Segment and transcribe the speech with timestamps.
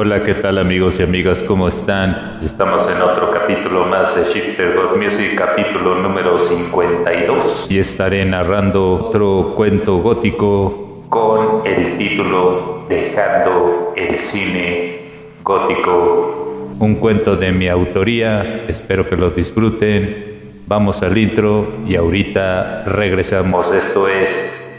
[0.00, 1.42] Hola, ¿qué tal amigos y amigas?
[1.42, 2.38] ¿Cómo están?
[2.40, 7.66] Estamos en otro capítulo más de Shifter God Music, capítulo número 52.
[7.68, 15.00] Y estaré narrando otro cuento gótico con el título Dejando el cine
[15.42, 16.68] gótico.
[16.78, 20.62] Un cuento de mi autoría, espero que lo disfruten.
[20.68, 23.72] Vamos al intro y ahorita regresamos.
[23.72, 24.30] Esto es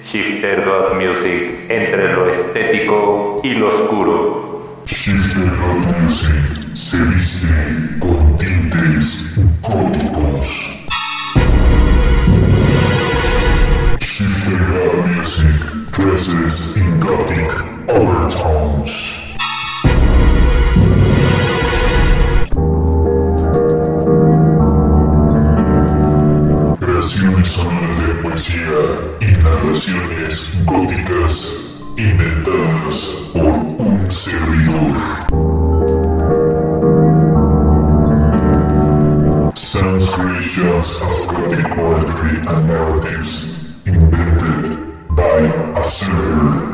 [0.02, 4.49] Shifter God Music, entre lo estético y lo oscuro.
[4.92, 9.24] Shifter God Music se viste con tintes
[9.62, 10.48] góticos.
[14.02, 17.52] Shifter God Music dresses in gothic
[17.88, 18.92] overtones.
[26.80, 28.80] Creaciones sonoras de poesía
[29.22, 31.69] y narraciones góticas
[32.00, 32.96] inventadas
[33.34, 34.96] por un servidor.
[39.56, 43.46] Sounds creations of gothic poetry and narratives
[43.86, 44.78] invented
[45.10, 45.40] by
[45.76, 46.74] a server.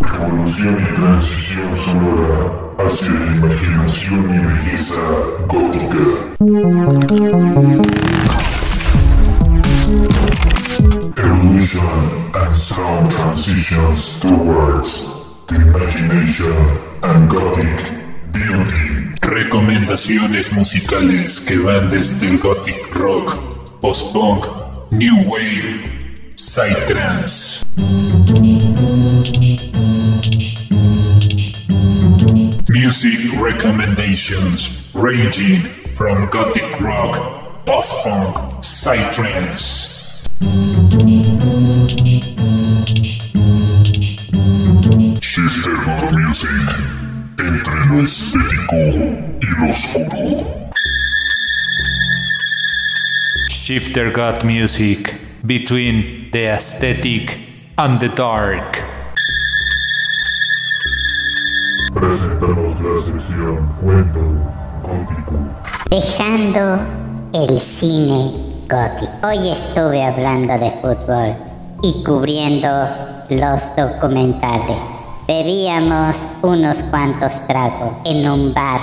[0.00, 2.38] Revolución y transición sonora
[2.78, 5.00] hacia la imaginación y belleza
[5.48, 6.04] gótica.
[11.56, 15.06] Evolution and sound transitions towards
[15.48, 16.52] the imagination
[17.02, 17.92] and gothic
[18.30, 19.14] beauty.
[19.22, 23.38] Recomendaciones musicales que van desde el gothic rock,
[23.80, 24.44] post-punk,
[24.92, 27.64] new wave, psytrance.
[32.68, 35.62] Music recommendations ranging
[35.96, 39.96] from gothic rock, post-punk, psytrance.
[46.36, 46.50] Music.
[47.38, 50.66] Entre lo estético y lo oscuro.
[53.48, 57.38] Shifter God Music, between the aesthetic
[57.78, 58.82] and the dark.
[61.94, 64.20] Presentamos la sección Cuento
[64.82, 65.38] Gótico.
[65.88, 66.80] Dejando
[67.32, 68.32] el cine
[68.68, 69.26] gótico.
[69.26, 71.34] Hoy estuve hablando de fútbol
[71.82, 72.68] y cubriendo
[73.30, 74.95] los documentales.
[75.26, 78.78] Bebíamos unos cuantos tragos en un bar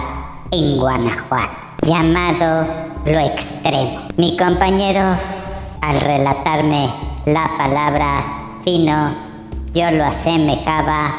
[0.51, 2.67] en Guanajuato llamado
[3.05, 4.09] Lo Extremo.
[4.17, 5.17] Mi compañero,
[5.79, 6.89] al relatarme
[7.25, 8.25] la palabra
[8.61, 9.15] fino,
[9.73, 11.13] yo lo asemejaba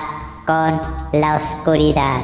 [0.45, 0.79] con
[1.19, 2.21] la oscuridad.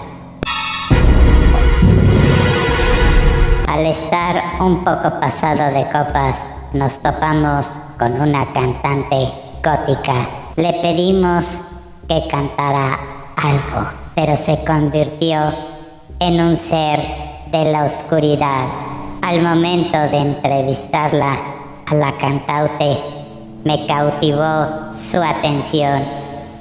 [3.67, 6.39] Al estar un poco pasado de copas,
[6.75, 7.65] nos topamos
[7.99, 9.33] con una cantante
[9.65, 10.29] gótica.
[10.57, 11.47] Le pedimos
[12.11, 12.99] que cantara
[13.37, 15.39] algo, pero se convirtió
[16.19, 16.99] en un ser
[17.53, 18.67] de la oscuridad.
[19.23, 21.39] Al momento de entrevistarla
[21.87, 22.99] a la cantaute,
[23.63, 26.03] me cautivó su atención.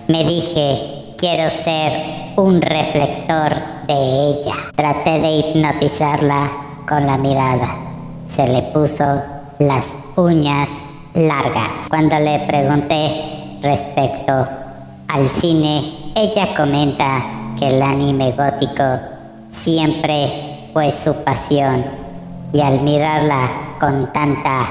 [0.07, 1.93] Me dije, quiero ser
[2.35, 3.55] un reflector
[3.87, 4.53] de ella.
[4.75, 6.51] Traté de hipnotizarla
[6.87, 7.75] con la mirada.
[8.27, 9.03] Se le puso
[9.57, 10.69] las uñas
[11.15, 11.89] largas.
[11.89, 14.47] Cuando le pregunté respecto
[15.09, 18.83] al cine, ella comenta que el anime gótico
[19.51, 21.83] siempre fue su pasión
[22.53, 23.49] y al mirarla
[23.79, 24.67] con tanta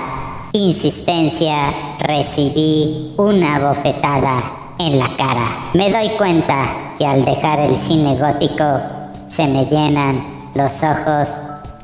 [0.52, 5.70] insistencia recibí una bofetada en la cara.
[5.74, 8.80] Me doy cuenta que al dejar el cine gótico
[9.28, 11.28] se me llenan los ojos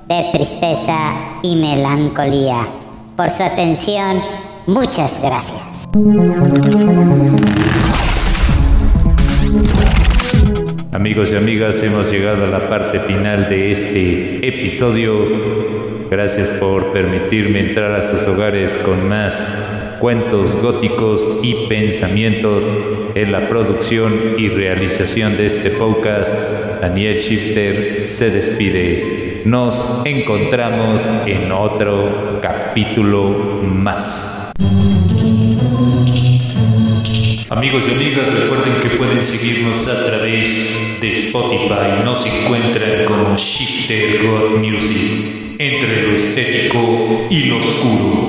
[0.07, 1.13] de tristeza
[1.43, 2.69] y melancolía.
[3.17, 4.23] Por su atención,
[4.67, 5.61] muchas gracias.
[10.95, 15.13] Amigos y amigas, hemos llegado a la parte final de este episodio.
[16.09, 22.65] Gracias por permitirme entrar a sus hogares con más cuentos góticos y pensamientos
[23.17, 26.33] en la producción y realización de este podcast.
[26.81, 29.43] Daniel Shifter se despide.
[29.45, 34.53] Nos encontramos en otro capítulo más.
[37.55, 42.03] Amigos y amigas, recuerden que pueden seguirnos a través de Spotify.
[42.05, 48.24] Nos encuentran como Shifter God Music, entre lo estético y lo oscuro.